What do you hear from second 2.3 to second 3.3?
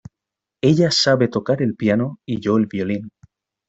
yo el violín.